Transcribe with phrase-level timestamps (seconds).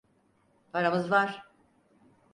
[0.71, 1.43] Paramız var.